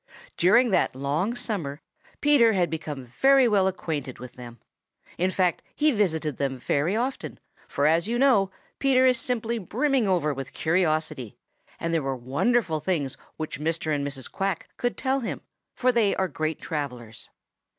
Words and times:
During 0.35 0.71
that 0.71 0.95
long 0.95 1.35
summer 1.35 1.79
Peter 2.21 2.53
had 2.53 2.71
become 2.71 3.05
very 3.05 3.47
well 3.47 3.67
acquainted 3.67 4.17
with 4.17 4.33
them. 4.33 4.59
In 5.19 5.29
fact 5.29 5.61
he 5.75 5.91
visited 5.91 6.37
them 6.37 6.57
very 6.57 6.95
often, 6.95 7.39
for 7.67 7.85
as 7.85 8.07
you 8.07 8.17
know, 8.17 8.49
Peter 8.79 9.05
is 9.05 9.19
simply 9.19 9.59
brimming 9.59 10.07
over 10.07 10.33
with 10.33 10.53
curiosity, 10.53 11.37
and 11.79 11.93
there 11.93 12.01
were 12.01 12.15
wonderful 12.17 12.79
things 12.79 13.15
which 13.37 13.59
Mr. 13.61 13.93
and 13.93 14.03
Mrs. 14.03 14.31
Quack 14.31 14.69
could 14.75 14.97
tell 14.97 15.19
him, 15.19 15.41
for 15.75 15.91
they 15.91 16.15
are 16.15 16.27
great 16.27 16.59
travelers. 16.59 17.29